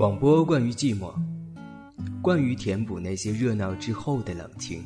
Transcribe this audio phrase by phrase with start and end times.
[0.00, 1.12] 广播关于寂寞，
[2.22, 4.82] 关于填补那些热闹之后的冷清。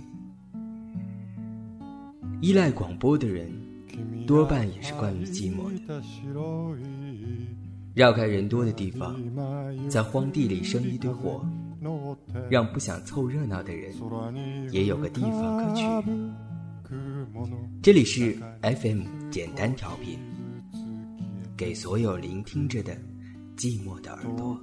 [2.40, 3.48] 依赖广播的人，
[4.26, 6.02] 多半也是关于寂寞的。
[7.94, 9.14] 绕开人多的地方，
[9.88, 11.46] 在荒地里生一堆火，
[12.50, 13.94] 让不想凑热闹的人
[14.72, 15.84] 也有个地方可去。
[17.80, 20.18] 这里是 FM 简单调频，
[21.56, 22.98] 给所有聆听着的。
[23.56, 24.58] 寂寞的耳朵。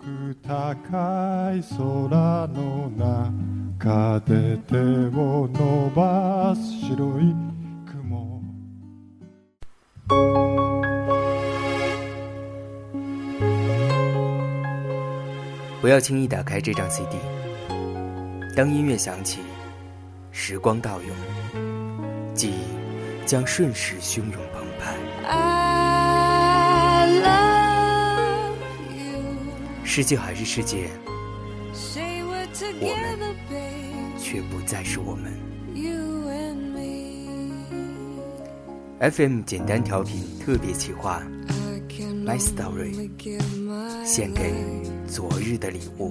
[15.81, 17.17] 不要轻易打开这张 CD。
[18.55, 19.39] 当音乐响起，
[20.31, 21.15] 时光倒涌，
[22.35, 25.70] 记忆将瞬时汹涌澎湃。
[29.93, 30.89] 世界还是世界，
[32.79, 33.35] 我们
[34.17, 35.33] 却不再是我们。
[39.11, 41.21] FM 简单调频特别企划
[42.25, 43.09] ，My Story，
[44.05, 44.53] 献给
[45.09, 46.09] 昨日的礼物。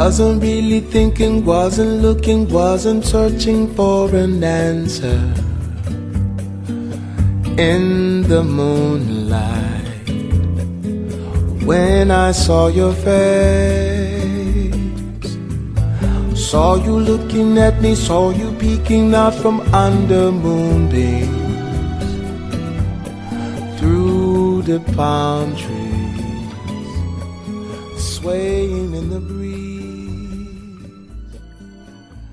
[0.00, 5.18] Wasn't really thinking, wasn't looking, wasn't searching for an answer.
[7.58, 10.08] In the moonlight,
[11.64, 13.42] when I saw your face,
[16.48, 21.34] saw you looking at me, saw you peeking out from under moonbeams
[23.80, 26.52] through the palm trees,
[27.96, 29.37] swaying in the breeze.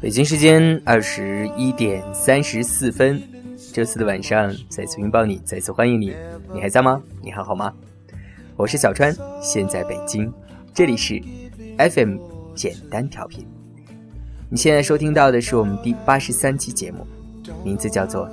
[0.06, 3.20] 北京时间二十一点三十四分，
[3.74, 6.14] 周四的晚上再次拥抱你，再次欢迎你，
[6.54, 7.02] 你还在吗？
[7.24, 7.74] 你还好吗？
[8.56, 9.12] 我是小川，
[9.42, 10.32] 现在北京，
[10.76, 11.20] 这里是
[11.80, 12.20] FM
[12.54, 13.48] 简单调频。
[14.48, 17.08] 你现在收听到的是我们第八十三期节目，
[17.64, 18.30] 名字叫做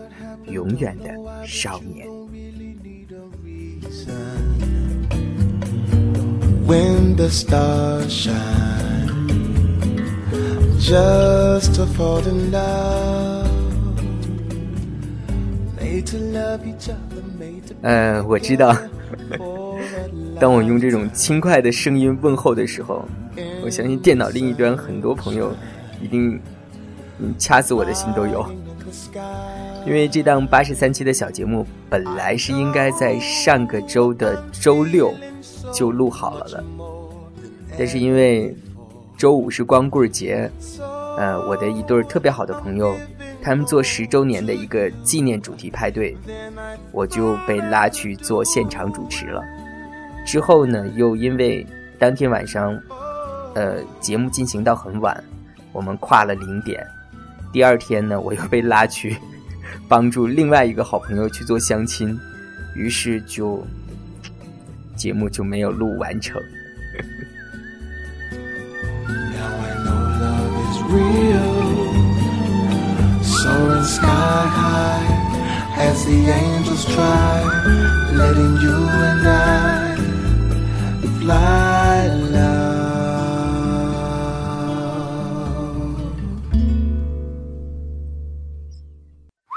[0.52, 1.08] 《永远的
[1.46, 2.06] 少年》。
[6.66, 8.71] When the stars shine.
[10.82, 13.48] Just to fall in love
[17.82, 18.76] 呃我知道。
[20.41, 23.06] 当我用这种轻快的声音问候的时候
[23.65, 25.54] 我相信电脑另一端很多朋友
[26.00, 26.41] 一定
[27.38, 28.44] 掐死我的心都有。
[29.87, 35.14] 因为这档八十三期的小节目本来是应该在上个周的周六
[35.72, 36.64] 就录好了的
[37.78, 38.54] 但是因为
[39.22, 40.50] 周五是光棍节，
[41.16, 42.96] 呃，我的一对特别好的朋友，
[43.40, 46.16] 他们做十周年的一个纪念主题派对，
[46.90, 49.40] 我就被拉去做现场主持了。
[50.26, 51.64] 之后呢，又因为
[52.00, 52.76] 当天晚上，
[53.54, 55.22] 呃，节目进行到很晚，
[55.70, 56.84] 我们跨了零点。
[57.52, 59.16] 第二天呢，我又被拉去
[59.86, 62.18] 帮助另外一个好朋友去做相亲，
[62.74, 63.64] 于是就
[64.96, 66.42] 节目就没有录完成。
[70.92, 71.92] Real
[73.22, 74.08] soul in sky，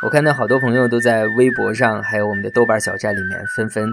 [0.04, 3.90] 我看到好多朋友都在微博上，还有我们的豆瓣小站里面，纷纷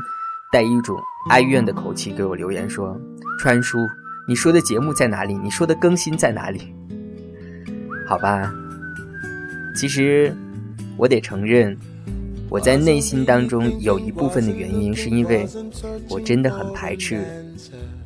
[0.52, 0.96] 带一种
[1.30, 2.96] 哀怨的口气给我留言说
[3.40, 3.78] ：“川叔，
[4.28, 5.36] 你说的节目在哪里？
[5.38, 6.72] 你说的更新在哪里？”
[8.12, 8.52] 好吧，
[9.74, 10.36] 其实
[10.98, 11.74] 我得承认，
[12.50, 15.48] 我在内心当中有一部分的原因，是因为
[16.10, 17.24] 我真的很排斥，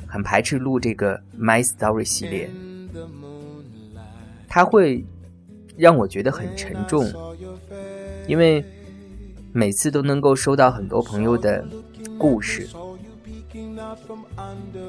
[0.07, 2.49] 很排斥录这个 My Story 系列，
[4.47, 5.05] 它会
[5.75, 7.05] 让我觉得很沉重，
[8.29, 8.63] 因为
[9.51, 11.67] 每次都能够收到很多朋友的
[12.17, 12.65] 故事，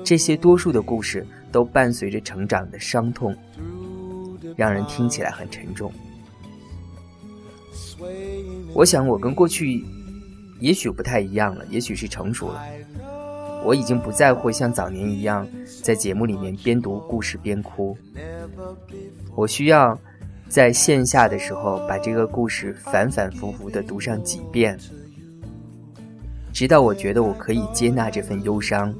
[0.04, 3.36] 这些多数的故事都伴随着成长的伤痛。
[4.58, 5.92] 让人听起来很沉重。
[8.74, 9.84] 我想，我跟过去
[10.58, 12.60] 也许不太一样了，也许是成熟了。
[13.64, 15.46] 我已经不再会像早年一样
[15.84, 17.96] 在节目里面边读故事边哭。
[19.36, 19.96] 我需要
[20.48, 24.76] 在线下的时候把这个故事反反复复的读上几遍，
[26.52, 28.92] 直到我觉得我可以接纳这份忧伤，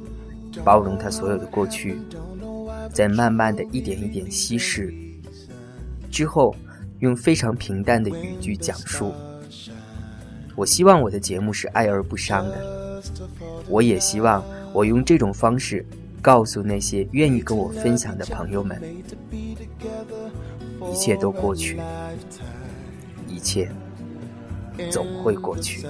[0.63, 1.99] 包容他所有的过去，
[2.93, 4.95] 再慢慢的一点一点稀释。
[6.19, 6.53] 之后，
[6.99, 9.15] 用非常平淡的语句讲述。
[10.57, 12.59] 我希望我的节目是爱而不伤的，
[13.69, 14.43] 我也希望
[14.73, 15.87] 我用这种方式
[16.21, 18.83] 告诉那些愿意跟我分享的朋友们。
[20.91, 21.81] 一切都过去，
[23.29, 23.71] 一切
[24.91, 25.87] 总会过去。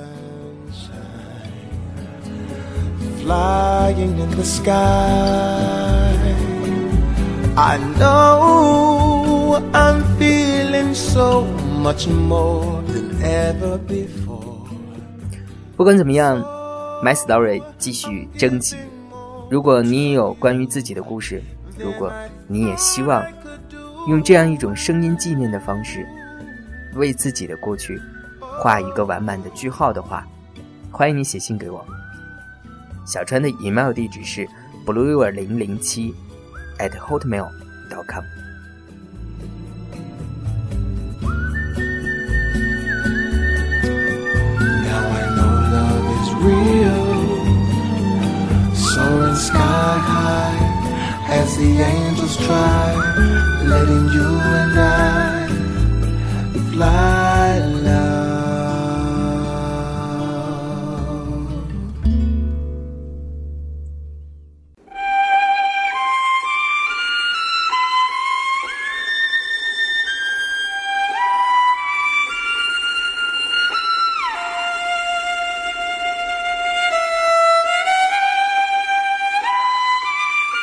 [10.99, 11.45] So
[11.81, 14.67] much more than ever before
[15.77, 16.43] 不管怎么样
[17.05, 18.77] ，My Story 继续征集。
[19.49, 21.41] 如果你也有关于自己的故事，
[21.79, 22.12] 如果
[22.47, 23.25] 你也希望。
[24.09, 26.06] 用这样一种声音纪念的方式，
[26.95, 28.01] 为自己的过去
[28.41, 30.27] 画一个完满的句号的话，
[30.91, 31.85] 欢迎你写信给我。
[33.05, 34.49] 小川的 email 地址是
[34.87, 36.15] bluer 零零七
[36.79, 37.49] at hotmail
[51.49, 52.95] as the angels try,
[53.65, 54.29] letting you
[54.61, 55.49] and I
[56.73, 57.28] fly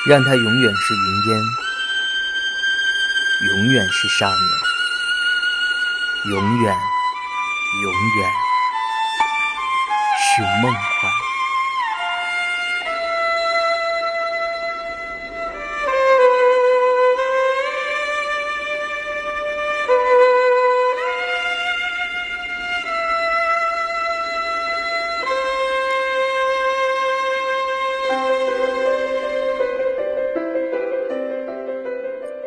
[0.08, 1.44] 让他永远是云烟，
[3.48, 4.38] 永远是少年，
[6.26, 6.76] 永远，
[7.82, 8.32] 永远
[10.22, 11.25] 是梦幻。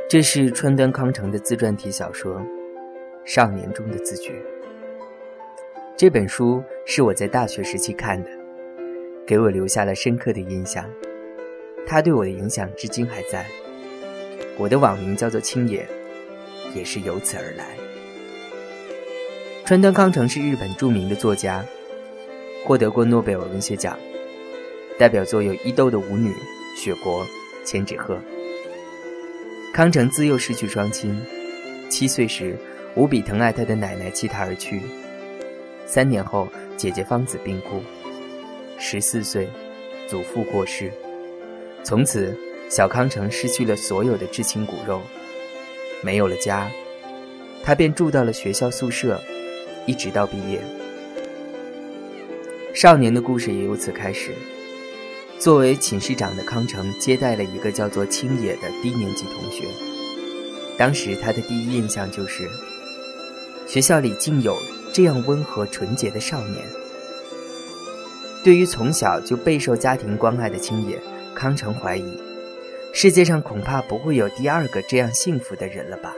[0.08, 2.36] 这是川端康成的自传体小说
[3.26, 4.30] 《少年中的自觉》。
[5.98, 8.30] 这本书是我在大学时期看的，
[9.26, 10.82] 给我留下了深刻的印象。
[11.86, 13.44] 它对我的影响至今还在。
[14.56, 15.86] 我的网名叫做青野，
[16.74, 17.66] 也是由此而来。
[19.66, 21.62] 川端康成是日本著名的作家，
[22.64, 23.94] 获得过诺贝尔文学奖，
[24.98, 26.30] 代表作有《伊豆的舞女》
[26.74, 27.22] 《雪国》
[27.62, 28.14] 《千纸鹤》。
[29.72, 31.16] 康成自幼失去双亲，
[31.88, 32.56] 七岁时
[32.94, 34.82] 无比疼爱他的奶奶弃他而去。
[35.86, 37.82] 三年后，姐姐芳子病故。
[38.78, 39.48] 十四岁，
[40.08, 40.92] 祖父过世。
[41.84, 42.36] 从此，
[42.68, 45.00] 小康成失去了所有的至亲骨肉，
[46.02, 46.68] 没有了家，
[47.62, 49.20] 他便住到了学校宿舍，
[49.86, 50.60] 一直到毕业。
[52.74, 54.32] 少年的故事也由此开始。
[55.38, 59.64] 作为寝室长的康成接待了一个叫做青野的低年级同学。
[60.76, 62.48] 当时他的第一印象就是，
[63.66, 64.56] 学校里竟有
[64.92, 66.66] 这样温和纯洁的少年。
[68.42, 71.00] 对于从小就备受家庭关爱的青野，
[71.36, 72.18] 康成怀疑，
[72.92, 76.14] 世界上恐怕不会有第二个这样幸福的人了吧？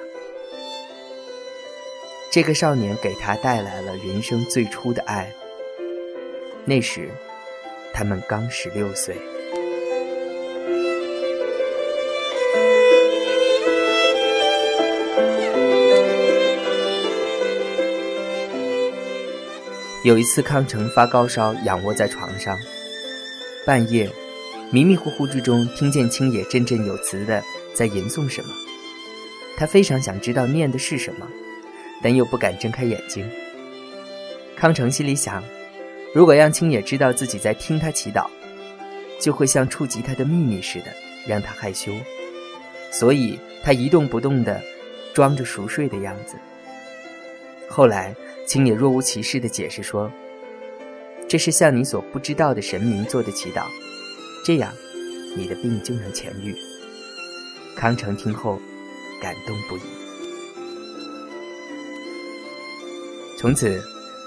[2.33, 5.31] 这个少年给他带来了人生最初的爱。
[6.65, 7.11] 那时。
[7.93, 9.17] 他们刚十六岁。
[20.03, 22.59] 有一次，康成发高烧，仰卧在床上，
[23.67, 24.11] 半夜，
[24.71, 27.43] 迷迷糊糊之中，听见青野振振有词的
[27.75, 28.49] 在吟诵什么。
[29.59, 31.29] 他非常想知道念的是什么，
[32.03, 33.31] 但又不敢睁开眼睛。
[34.57, 35.45] 康成心里想。
[36.13, 38.27] 如果让青野知道自己在听他祈祷，
[39.21, 40.87] 就会像触及他的秘密似的，
[41.27, 41.93] 让他害羞。
[42.91, 44.61] 所以他一动不动地
[45.15, 46.35] 装着熟睡的样子。
[47.69, 48.15] 后来，
[48.45, 50.11] 青野若无其事地解释说
[51.29, 53.67] ：“这是向你所不知道的神明做的祈祷，
[54.45, 54.75] 这样
[55.37, 56.53] 你的病就能痊愈。”
[57.79, 58.61] 康成听后
[59.23, 59.81] 感动不已。
[63.39, 63.81] 从此，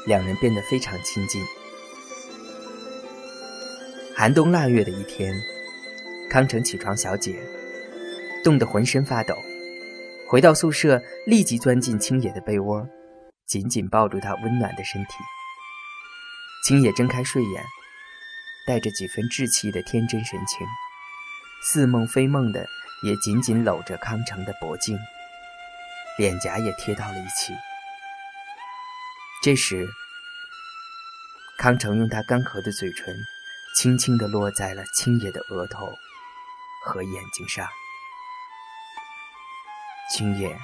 [0.07, 1.41] 两人变得非常亲近。
[4.23, 5.35] 寒冬腊月的一天，
[6.29, 7.37] 康成起床小姐，
[8.41, 9.35] 冻得浑身发抖，
[10.29, 12.87] 回到宿舍，立即钻进青野的被窝，
[13.45, 15.15] 紧紧抱住他温暖的身体。
[16.65, 17.65] 青野睁开睡眼，
[18.65, 20.65] 带着几分稚气的天真神情，
[21.61, 22.65] 似梦非梦的
[23.03, 24.97] 也紧紧搂着康成的脖颈，
[26.17, 27.53] 脸颊也贴到了一起。
[29.43, 29.85] 这时，
[31.57, 33.13] 康成用他干涸的嘴唇，
[33.75, 35.91] 轻轻地落在了青野的额头
[36.83, 37.67] 和眼睛上。
[40.11, 40.55] 青野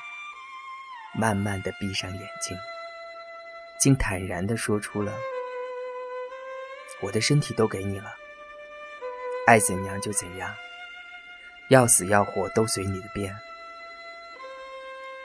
[1.15, 2.55] 慢慢的闭上眼睛，
[3.79, 5.11] 竟坦然的说出了
[7.01, 8.15] ：“我的身体都给你了，
[9.47, 10.55] 爱怎样就怎样，
[11.69, 13.35] 要死要活都随你的便，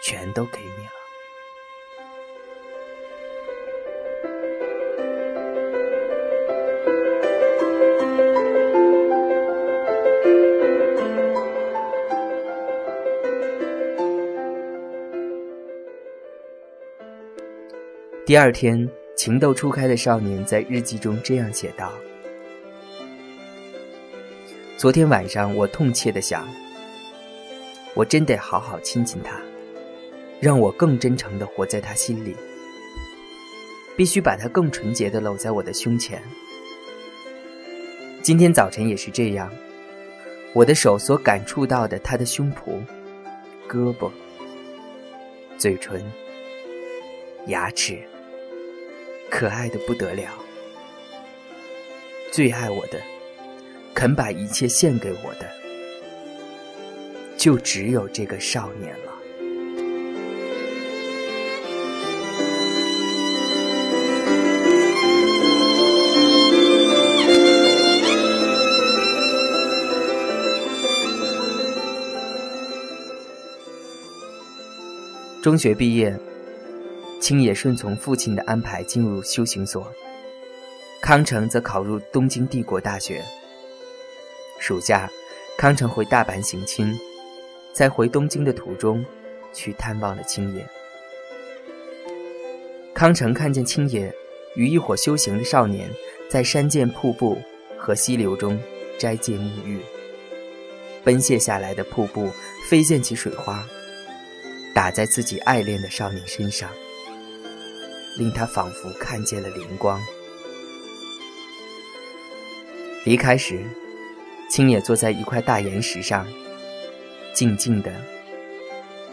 [0.02, 0.92] 全都给你了。”
[18.34, 21.92] 第二天，情窦初开的少年在日记中这样写道
[24.76, 26.44] ：“昨天晚上，我痛切的想，
[27.94, 29.40] 我真得好好亲亲他，
[30.40, 32.34] 让我更真诚的活在他心里，
[33.96, 36.20] 必须把他更纯洁的搂在我的胸前。
[38.20, 39.48] 今天早晨也是这样，
[40.52, 42.82] 我的手所感触到的他的胸脯、
[43.68, 44.10] 胳膊、
[45.56, 46.04] 嘴唇、
[47.46, 47.96] 牙齿。”
[49.30, 50.30] 可爱的不得了，
[52.32, 53.00] 最爱我的，
[53.92, 55.50] 肯把一切献给我的，
[57.36, 59.12] 就只有这个少年了。
[75.42, 76.18] 中学毕业。
[77.24, 79.90] 青野顺从父亲的安排进入修行所，
[81.00, 83.24] 康成则考入东京帝国大学。
[84.58, 85.10] 暑假，
[85.56, 86.94] 康成回大阪行亲，
[87.72, 89.02] 在回东京的途中，
[89.54, 90.68] 去探望了青野。
[92.92, 94.14] 康成看见青野
[94.54, 95.88] 与一伙修行的少年
[96.28, 97.40] 在山涧瀑布
[97.78, 98.60] 和溪流中
[98.98, 99.80] 斋戒沐浴，
[101.02, 102.28] 奔泻下来的瀑布
[102.68, 103.66] 飞溅起水花，
[104.74, 106.68] 打在自己爱恋的少年身上。
[108.16, 110.00] 令他仿佛看见了灵光。
[113.04, 113.62] 离开时，
[114.48, 116.26] 青野坐在一块大岩石上，
[117.34, 117.92] 静静的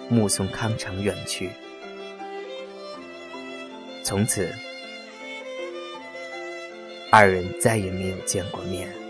[0.07, 1.49] 目送康成远去。
[4.03, 4.47] 从此，
[7.11, 9.00] 二人再也没有见过面。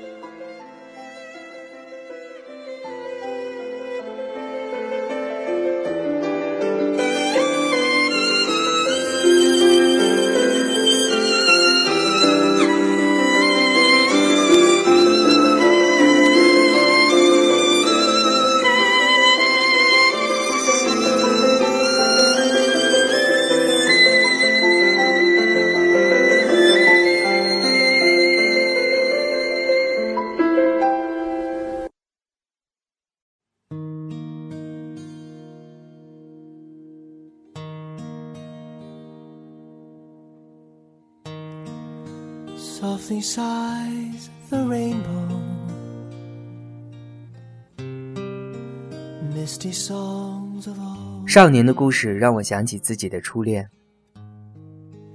[51.27, 53.69] 少年的故事让我想起自己的初恋。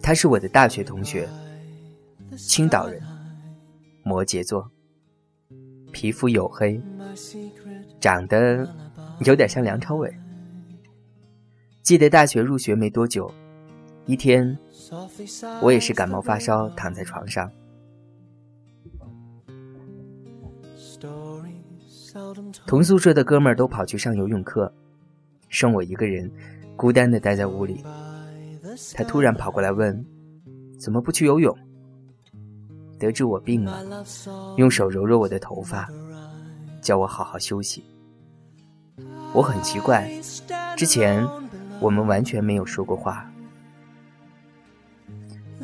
[0.00, 1.28] 他是我的大学同学，
[2.38, 3.02] 青岛人，
[4.02, 4.66] 摩羯座，
[5.92, 6.80] 皮肤黝黑，
[8.00, 8.66] 长得
[9.26, 10.10] 有点像梁朝伟。
[11.82, 13.30] 记得大学入学没多久，
[14.06, 14.56] 一天，
[15.60, 17.52] 我也是感冒发烧，躺在床上。
[22.66, 24.72] 同宿舍的哥们儿都跑去上游泳课，
[25.48, 26.30] 剩我一个人，
[26.76, 27.84] 孤单的待在屋里。
[28.94, 30.04] 他突然跑过来问
[30.78, 31.56] ：“怎么不去游泳？”
[32.98, 33.82] 得知我病了，
[34.56, 35.88] 用手揉揉我的头发，
[36.80, 37.84] 叫我好好休息。
[39.34, 40.10] 我很奇怪，
[40.76, 41.26] 之前
[41.80, 43.30] 我们完全没有说过话。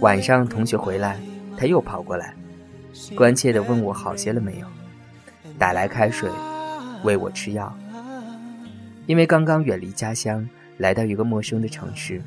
[0.00, 1.18] 晚上同学回来，
[1.56, 2.35] 他又跑过来，
[3.16, 4.66] 关切的问我好些了没有。
[5.62, 6.28] 打来开水，
[7.04, 7.73] 喂我吃药。
[9.07, 10.45] 因为刚刚远离家乡，
[10.76, 12.21] 来到一个陌生的城市，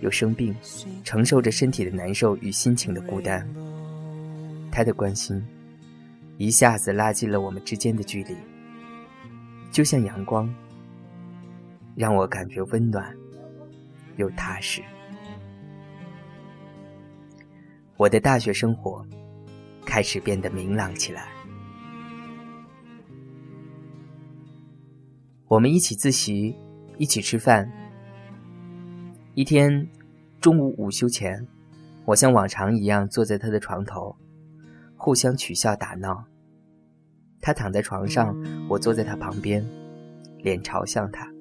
[0.00, 0.56] 又生病，
[1.04, 3.46] 承受着身体的难受与心情的孤单。
[4.72, 5.46] 他的关心，
[6.38, 8.34] 一下子拉近了我们之间的距离，
[9.70, 10.48] 就像阳光，
[11.94, 13.14] 让我感觉温暖
[14.16, 14.80] 又踏实。
[17.98, 19.06] 我的大学生活
[19.84, 21.28] 开始变得明朗起来。
[25.54, 26.52] 我们一起自习，
[26.98, 27.70] 一起吃饭。
[29.34, 29.88] 一天
[30.40, 31.46] 中午午休前，
[32.04, 34.16] 我像往常一样坐在他的床头，
[34.96, 36.24] 互相取笑打闹。
[37.40, 38.36] 他躺在床上，
[38.68, 39.64] 我坐在他旁边，
[40.38, 41.32] 脸朝向他。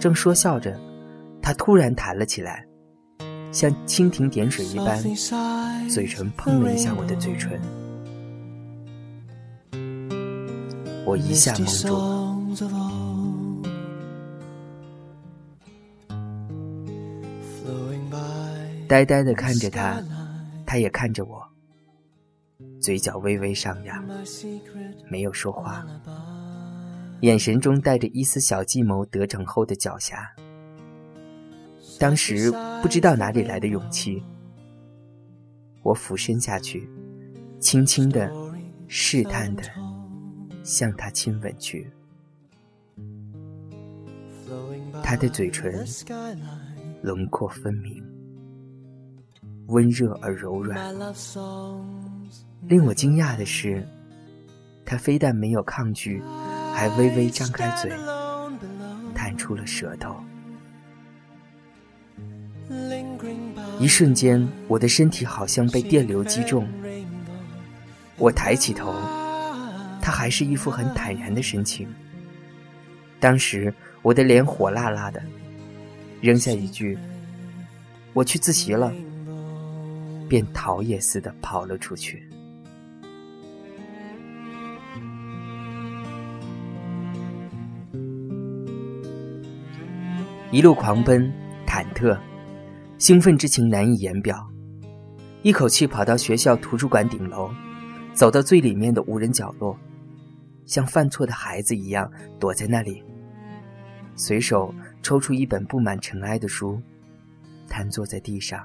[0.00, 0.76] 正说笑着，
[1.40, 2.66] 他突然弹了起来。
[3.52, 5.00] 像蜻蜓点水一般，
[5.88, 7.60] 嘴唇碰了一下我的嘴唇，
[11.06, 12.13] 我一下蒙住
[18.94, 20.00] 呆呆的看着他，
[20.64, 21.42] 他也看着我，
[22.80, 24.06] 嘴角微微上扬，
[25.10, 25.84] 没有说话，
[27.22, 30.16] 眼神中带着一丝小计谋得逞后的狡黠。
[31.98, 34.22] 当时不知道哪里来的勇气，
[35.82, 36.88] 我俯身下去，
[37.58, 38.30] 轻轻的、
[38.86, 39.64] 试探的
[40.62, 41.90] 向他亲吻去。
[45.02, 45.84] 他的嘴唇
[47.02, 48.00] 轮廓分明，
[49.66, 50.94] 温热而柔软。
[52.66, 53.86] 令我惊讶的是，
[54.84, 56.22] 他非但没有抗拒，
[56.74, 57.90] 还微微张开嘴，
[59.14, 60.16] 探出了舌头。
[63.78, 66.66] 一瞬间，我的身体好像被电流击中。
[68.16, 68.94] 我抬起头，
[70.00, 71.86] 他还是一副很坦然的神情。
[73.20, 75.22] 当时我的脸火辣辣的，
[76.20, 76.96] 扔下一句
[78.14, 78.92] “我去自习了”，
[80.28, 82.28] 便逃也似的跑了出去。
[90.50, 91.32] 一路狂奔，
[91.66, 92.18] 忐忑。
[92.96, 94.48] 兴奋之情难以言表，
[95.42, 97.50] 一口气跑到学校图书馆顶楼，
[98.14, 99.76] 走到最里面的无人角落，
[100.64, 103.02] 像犯错的孩子一样躲在那里，
[104.14, 104.72] 随手
[105.02, 106.80] 抽出一本布满尘埃的书，
[107.68, 108.64] 瘫坐在地上，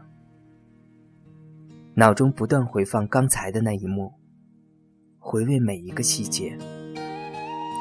[1.95, 4.13] 脑中不断回放刚才的那一幕，
[5.17, 6.57] 回味每一个细节，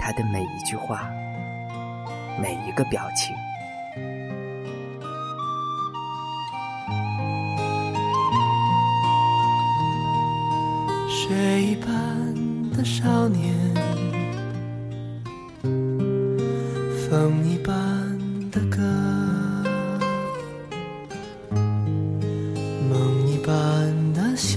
[0.00, 1.08] 他的每一句话，
[2.40, 3.36] 每一个表情。
[11.08, 13.54] 水一般的少年，
[17.08, 17.87] 风一般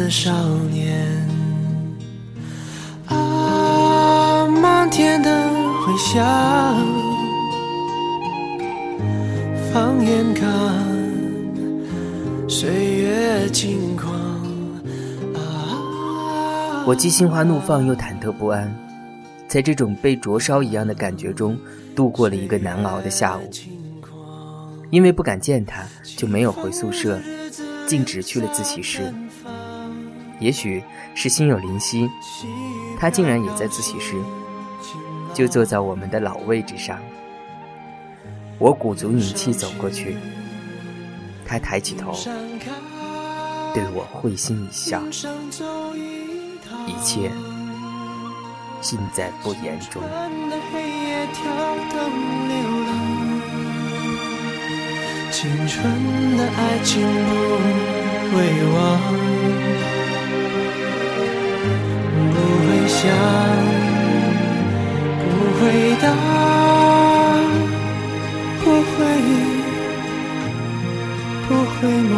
[0.00, 0.32] 的少
[0.72, 1.06] 年，
[3.04, 5.30] 啊，漫天的
[5.84, 6.24] 回响，
[9.70, 10.48] 放眼看，
[12.48, 14.10] 岁月轻狂。
[16.86, 18.74] 我既心花怒放又忐忑不安，
[19.46, 21.58] 在这种被灼烧一样的感觉中
[21.94, 23.50] 度过了一个难熬的下午。
[24.88, 25.84] 因为不敢见他，
[26.16, 27.20] 就没有回宿舍，
[27.86, 29.12] 径直去了自习室。
[30.40, 30.82] 也许
[31.14, 32.10] 是心有灵犀，
[32.98, 34.14] 他竟然也在自习室，
[35.34, 36.98] 就坐在我们的老位置上。
[38.58, 40.16] 我鼓足勇气走过去，
[41.46, 42.12] 他抬起头，
[43.74, 45.02] 对我会心一笑。
[46.86, 47.30] 一切
[48.80, 50.02] 尽在不言中。
[55.30, 57.32] 青春的爱情不
[58.36, 58.38] 会
[58.74, 58.78] 忘，
[63.00, 63.08] 想，
[65.24, 65.26] 不
[65.58, 65.60] 会
[66.02, 66.04] 答，
[68.62, 68.92] 不回
[69.28, 69.30] 忆
[71.48, 72.12] 不回眸，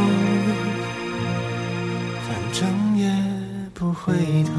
[2.26, 2.58] 反正
[2.98, 3.00] 也。
[3.74, 4.12] 不回
[4.44, 4.52] 头。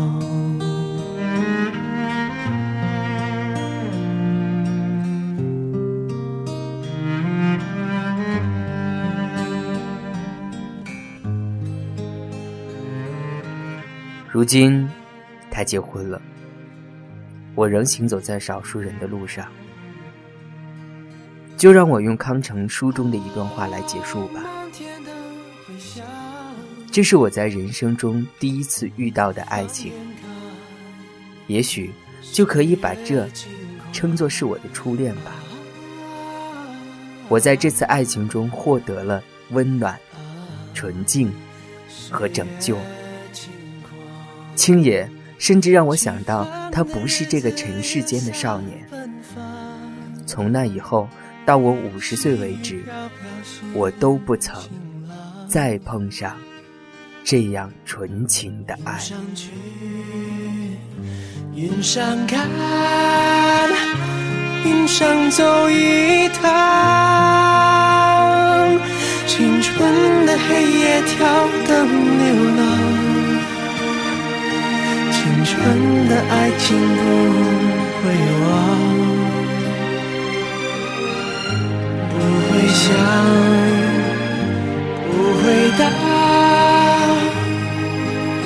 [14.29, 14.89] 如今，
[15.63, 16.21] 结婚了，
[17.55, 19.47] 我仍行走在少数人的路上，
[21.57, 24.43] 就让我用康城书中的一段话来结束吧。
[26.91, 29.93] 这是我在人生中第一次遇到的爱情，
[31.47, 31.91] 也许
[32.31, 33.27] 就可以把这
[33.91, 35.31] 称作是我的初恋吧。
[37.29, 39.97] 我在这次爱情中获得了温暖、
[40.73, 41.31] 纯净
[42.11, 42.77] 和拯救。
[44.55, 48.87] 青野甚至让我想到，他不是这个尘世间的少年。
[50.25, 51.07] 从那以后
[51.45, 52.83] 到我五十岁为止，
[53.73, 54.61] 我都不曾
[55.47, 56.35] 再碰上。
[57.25, 58.99] 这样纯情的爱。
[61.55, 62.49] 云上看，
[64.65, 66.49] 云上走一趟，
[69.25, 71.87] 青春的黑夜跳灯
[72.19, 72.72] 流浪，
[75.63, 75.65] 真
[76.09, 77.01] 的爱情不
[77.99, 78.03] 会
[78.43, 78.47] 忘，
[82.09, 82.13] 不
[82.47, 82.83] 会想，
[85.09, 85.43] 不会
[85.79, 85.81] 答。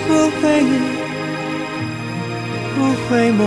[0.08, 0.65] 不会忆
[2.75, 2.77] 不
[3.10, 3.43] 会梦，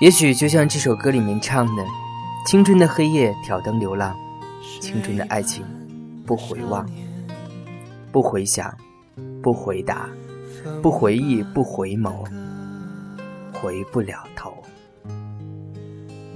[0.00, 1.84] 也许就像这首歌里面唱的
[2.46, 4.16] ：“青春的黑夜挑灯流浪，
[4.80, 5.62] 青春的爱情
[6.26, 6.88] 不回望，
[8.10, 8.74] 不回想，
[9.42, 10.08] 不回答，
[10.80, 12.26] 不回忆，不回眸，
[13.52, 14.54] 回不了头。”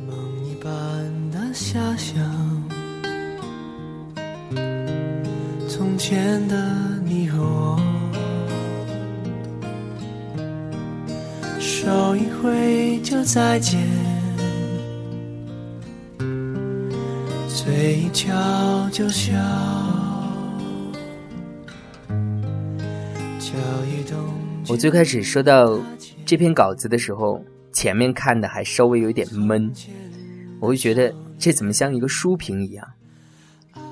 [0.07, 0.71] 梦一般
[1.31, 2.23] 的遐想，
[5.67, 7.84] 从前的你和我。
[11.85, 13.79] 手一挥就再见，
[17.47, 19.35] 嘴一翘就笑，
[24.67, 25.79] 我最开始收到
[26.25, 29.71] 这篇稿子的时候，前面看的还稍微有点闷，
[30.61, 32.89] 我会觉得这怎么像一个书评一样。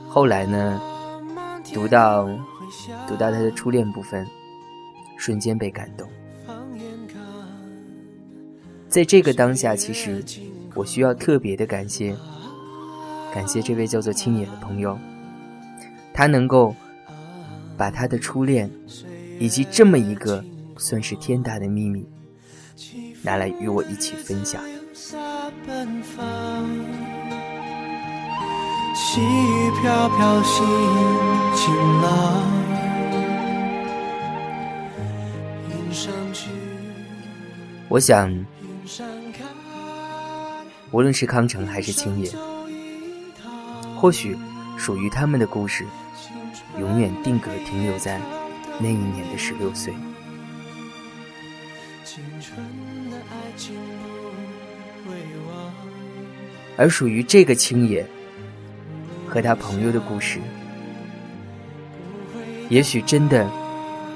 [0.08, 0.80] 后来呢，
[1.74, 2.26] 读到
[3.06, 4.26] 读到他的初恋部分，
[5.18, 6.08] 瞬间被感动。
[8.92, 10.22] 在这个当下，其实
[10.74, 12.14] 我需要特别的感谢，
[13.32, 14.98] 感谢这位叫做青野的朋友，
[16.12, 16.76] 他能够
[17.74, 18.70] 把他的初恋
[19.38, 20.44] 以及这么一个
[20.76, 22.06] 算是天大的秘密
[23.22, 24.62] 拿来与我一起分享。
[28.94, 30.66] 细雨飘飘，心
[31.56, 32.42] 晴朗。
[37.88, 38.51] 我想。
[40.92, 42.30] 无论是康城还是青野，
[43.96, 44.36] 或许
[44.76, 45.86] 属于他们的故事，
[46.78, 48.20] 永远定格停留在
[48.78, 49.94] 那一年的十六岁。
[56.76, 58.06] 而属于这个青野
[59.26, 60.40] 和他朋友的故事，
[62.68, 63.50] 也许真的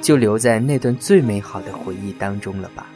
[0.02, 2.86] 就留在那段最美好的回忆当中了吧。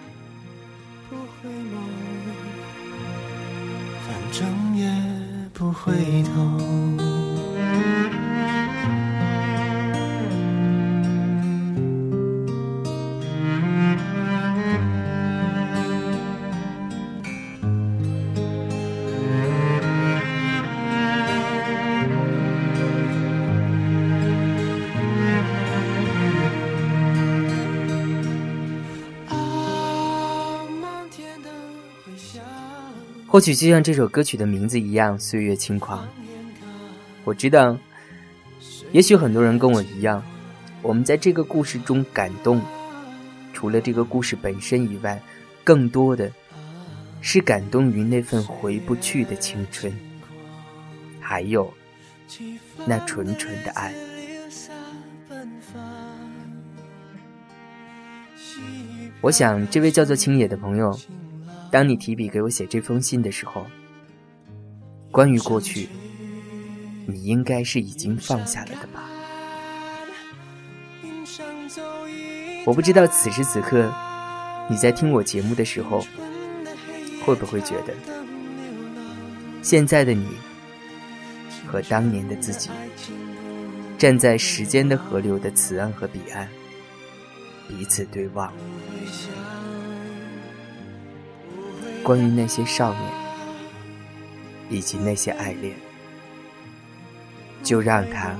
[5.61, 6.90] 不回头。
[33.41, 36.07] 或许就像这首歌曲的名字一样，岁月轻狂。
[37.25, 37.75] 我知道，
[38.93, 40.23] 也许很多人跟我一样，
[40.83, 42.61] 我们在这个故事中感动，
[43.55, 45.19] 除了这个故事本身以外，
[45.65, 46.31] 更多的
[47.23, 49.91] 是感动于那份回不去的青春，
[51.19, 51.73] 还有
[52.85, 53.95] 那纯纯的爱。
[59.23, 60.95] 我想，这位叫做青野的朋友。
[61.71, 63.65] 当你提笔给我写这封信的时候，
[65.13, 65.89] 关于过去，
[67.07, 69.09] 你应该是已经放下了的吧。
[72.67, 73.91] 我不知道此时此刻
[74.69, 76.05] 你在听我节目的时候，
[77.25, 77.95] 会不会觉得
[79.63, 80.27] 现在的你
[81.67, 82.69] 和当年的自己，
[83.97, 86.49] 站在时间的河流的此岸和彼岸，
[87.69, 88.53] 彼此对望。
[92.03, 93.13] 关于那些少年，
[94.71, 95.75] 以及那些爱恋，
[97.63, 98.35] 就让它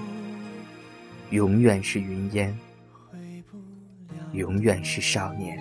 [1.31, 2.59] 永远是云烟，
[4.33, 5.59] 永远是少年，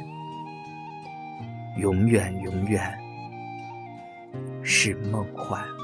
[1.78, 2.98] 永远永远
[4.64, 5.79] 是梦幻。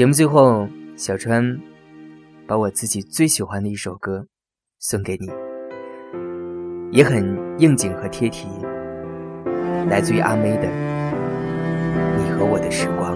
[0.00, 1.60] 节目最后，小川
[2.46, 4.26] 把我自己最喜欢的一首歌
[4.78, 5.28] 送给你，
[6.90, 7.22] 也很
[7.58, 8.48] 应景和贴题，
[9.90, 10.66] 来自于阿妹的
[12.16, 13.14] 《你和我的时光》。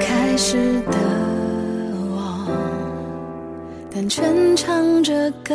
[0.00, 0.56] 开始
[0.90, 0.98] 的
[2.16, 2.50] 我，
[3.94, 5.54] 单纯唱着歌，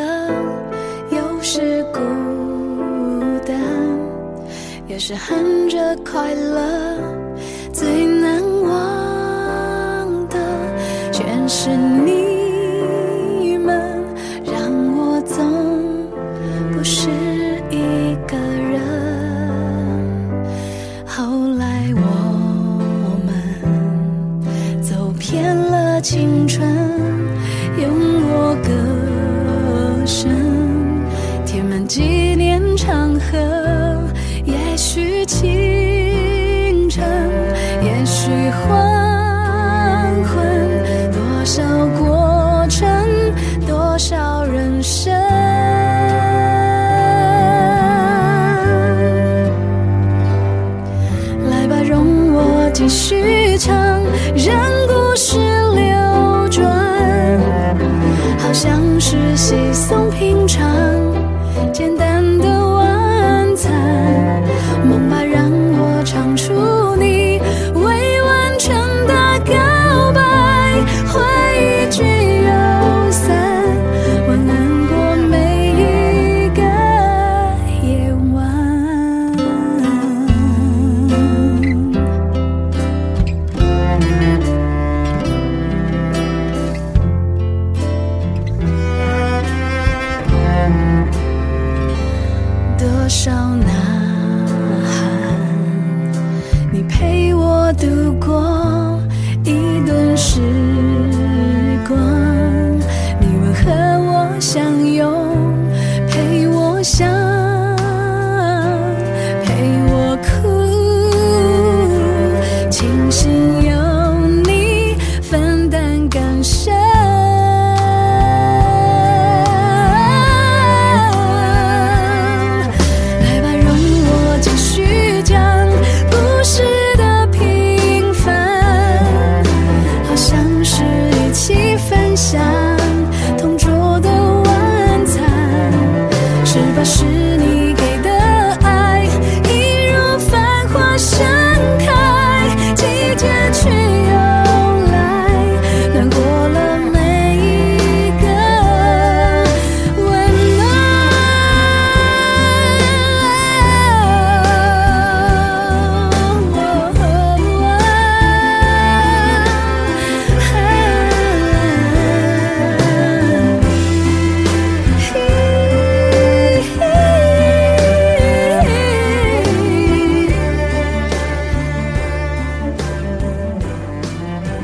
[1.12, 2.53] 有时孤。
[4.94, 6.62] 也是含着快乐，
[7.74, 10.38] 最难忘的
[11.12, 12.23] 全是你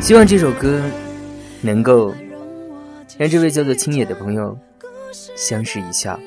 [0.09, 0.81] 希望这首歌
[1.61, 2.11] 能够
[3.15, 4.57] 让这位叫做青野的朋友
[5.13, 6.19] 相视一笑，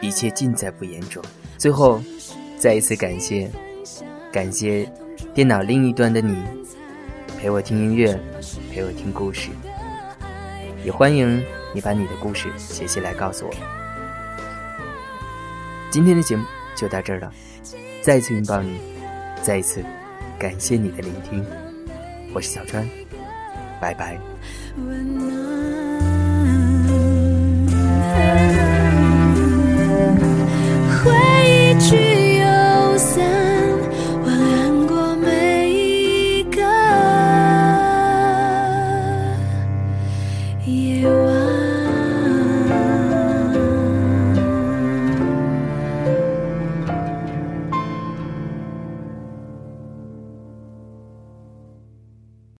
[0.00, 1.22] 一切尽在不言中。
[1.56, 2.02] 最后，
[2.58, 3.48] 再一次感谢，
[4.32, 4.90] 感谢
[5.32, 6.42] 电脑另一端的你，
[7.38, 8.18] 陪我听音乐，
[8.72, 9.50] 陪我听故事。
[10.84, 11.40] 也欢迎
[11.72, 13.54] 你把你的故事写下来告诉我。
[15.88, 17.32] 今天的节目就到这儿了，
[18.02, 18.76] 再一次拥抱你，
[19.40, 19.84] 再一次
[20.36, 21.46] 感谢你的聆听。
[22.32, 22.86] 我是小川，
[23.80, 24.18] 拜拜。
[31.02, 31.10] 回
[31.46, 32.27] 忆句。